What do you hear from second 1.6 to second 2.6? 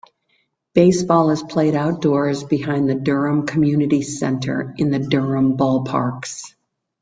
outdoors